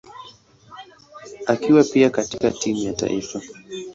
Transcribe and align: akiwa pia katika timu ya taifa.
akiwa 1.47 1.83
pia 1.83 2.09
katika 2.09 2.51
timu 2.51 2.79
ya 2.79 2.93
taifa. 2.93 3.41